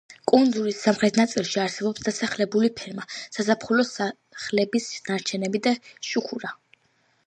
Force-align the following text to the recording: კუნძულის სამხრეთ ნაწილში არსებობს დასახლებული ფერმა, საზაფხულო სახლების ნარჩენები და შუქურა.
კუნძულის 0.29 0.79
სამხრეთ 0.85 1.19
ნაწილში 1.21 1.59
არსებობს 1.65 2.07
დასახლებული 2.07 2.71
ფერმა, 2.81 3.07
საზაფხულო 3.37 3.87
სახლების 3.93 4.93
ნარჩენები 5.13 5.67
და 5.71 5.81
შუქურა. 6.13 6.57